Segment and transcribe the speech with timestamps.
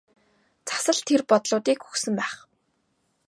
[0.67, 2.33] Цас л тэр бодлуудыг өгсөн байх.